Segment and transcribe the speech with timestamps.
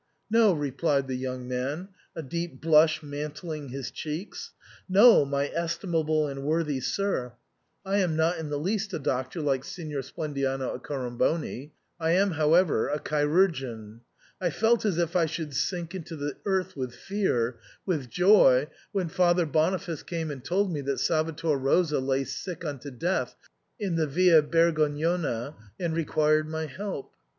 [0.31, 4.51] "No," replied the young man, a deep blush mantling his cheeks,"
[4.89, 7.33] no, my estimable and worthy sir,
[7.85, 12.31] I am not in the least a doctor like Signor Splendiano Accoram boni; I am
[12.31, 14.01] however a chirurgeon.
[14.41, 19.07] I felt as if I should sink into the earth with fear— with joy— when
[19.07, 23.35] Father Boniface came and told me that Salvator Rosa lay sick unto death
[23.79, 27.13] in the Via Bergognona, and required my help.